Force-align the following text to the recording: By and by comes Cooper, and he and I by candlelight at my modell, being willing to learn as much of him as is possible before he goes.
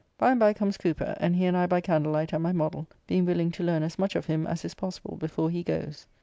By 0.17 0.31
and 0.31 0.39
by 0.39 0.51
comes 0.53 0.79
Cooper, 0.79 1.15
and 1.19 1.35
he 1.35 1.45
and 1.45 1.55
I 1.55 1.67
by 1.67 1.79
candlelight 1.79 2.33
at 2.33 2.41
my 2.41 2.53
modell, 2.53 2.87
being 3.05 3.23
willing 3.23 3.51
to 3.51 3.63
learn 3.63 3.83
as 3.83 3.99
much 3.99 4.15
of 4.15 4.25
him 4.25 4.47
as 4.47 4.65
is 4.65 4.73
possible 4.73 5.15
before 5.15 5.51
he 5.51 5.61
goes. 5.61 6.07